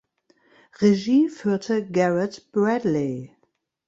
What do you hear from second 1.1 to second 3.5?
führte Garrett Bradley.